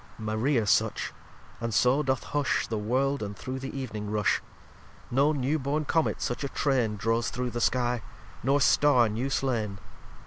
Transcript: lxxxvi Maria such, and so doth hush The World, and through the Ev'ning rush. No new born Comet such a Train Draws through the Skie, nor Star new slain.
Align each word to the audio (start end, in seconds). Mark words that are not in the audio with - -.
lxxxvi 0.19 0.25
Maria 0.25 0.65
such, 0.65 1.13
and 1.59 1.75
so 1.75 2.01
doth 2.01 2.23
hush 2.23 2.65
The 2.65 2.77
World, 2.79 3.21
and 3.21 3.37
through 3.37 3.59
the 3.59 3.83
Ev'ning 3.83 4.09
rush. 4.09 4.41
No 5.11 5.31
new 5.31 5.59
born 5.59 5.85
Comet 5.85 6.23
such 6.23 6.43
a 6.43 6.49
Train 6.49 6.95
Draws 6.95 7.29
through 7.29 7.51
the 7.51 7.59
Skie, 7.59 8.01
nor 8.41 8.59
Star 8.59 9.07
new 9.09 9.29
slain. 9.29 9.77